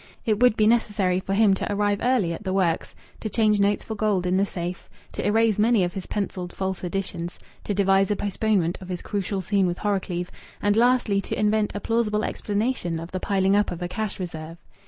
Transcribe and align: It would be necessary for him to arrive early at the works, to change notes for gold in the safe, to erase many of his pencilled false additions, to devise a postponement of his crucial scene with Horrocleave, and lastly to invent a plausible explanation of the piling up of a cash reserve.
It 0.25 0.39
would 0.39 0.57
be 0.57 0.65
necessary 0.65 1.19
for 1.19 1.35
him 1.35 1.53
to 1.53 1.71
arrive 1.71 1.99
early 2.01 2.33
at 2.33 2.43
the 2.43 2.53
works, 2.53 2.95
to 3.19 3.29
change 3.29 3.59
notes 3.59 3.83
for 3.85 3.93
gold 3.93 4.25
in 4.25 4.35
the 4.35 4.47
safe, 4.47 4.89
to 5.13 5.23
erase 5.23 5.59
many 5.59 5.83
of 5.83 5.93
his 5.93 6.07
pencilled 6.07 6.53
false 6.53 6.83
additions, 6.83 7.37
to 7.65 7.75
devise 7.75 8.09
a 8.09 8.15
postponement 8.15 8.79
of 8.81 8.89
his 8.89 9.03
crucial 9.03 9.41
scene 9.43 9.67
with 9.67 9.77
Horrocleave, 9.77 10.31
and 10.59 10.75
lastly 10.75 11.21
to 11.21 11.37
invent 11.39 11.75
a 11.75 11.79
plausible 11.79 12.23
explanation 12.23 12.99
of 12.99 13.11
the 13.11 13.19
piling 13.19 13.55
up 13.55 13.69
of 13.69 13.83
a 13.83 13.87
cash 13.87 14.19
reserve. 14.19 14.57